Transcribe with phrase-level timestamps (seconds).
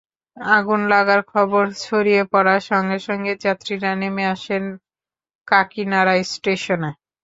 [0.37, 4.63] আগুন লাগার খবর ছড়িয়ে পড়ার সঙ্গে সঙ্গে যাত্রীরা নেমে আসেন
[5.47, 6.91] কাঁকিনাড়া স্টেশনে।